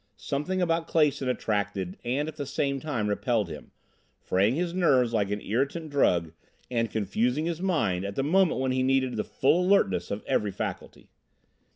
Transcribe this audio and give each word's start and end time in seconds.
Something 0.17 0.63
about 0.63 0.87
Clason 0.87 1.29
attracted 1.29 1.95
and 2.03 2.27
at 2.27 2.35
the 2.35 2.47
same 2.47 2.79
time 2.79 3.07
repelled 3.07 3.49
him, 3.49 3.69
fraying 4.19 4.55
his 4.55 4.73
nerves 4.73 5.13
like 5.13 5.29
an 5.29 5.41
irritant 5.41 5.91
drug 5.91 6.31
and 6.71 6.89
confusing 6.89 7.45
his 7.45 7.61
mind 7.61 8.03
at 8.03 8.15
the 8.15 8.23
moment 8.23 8.59
when 8.59 8.71
he 8.71 8.81
needed 8.81 9.15
the 9.15 9.23
full 9.23 9.63
alertness 9.63 10.09
of 10.09 10.23
every 10.25 10.49
faculty. 10.49 11.11